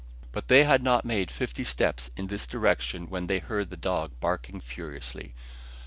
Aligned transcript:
But 0.31 0.47
they 0.47 0.63
had 0.63 0.81
not 0.81 1.05
made 1.05 1.29
fifty 1.29 1.63
steps 1.63 2.09
in 2.17 2.25
this 2.25 2.47
direction, 2.47 3.07
when 3.07 3.27
they 3.27 3.37
heard 3.37 3.69
the 3.69 3.77
dog 3.77 4.13
barking 4.19 4.59
furiously. 4.59 5.35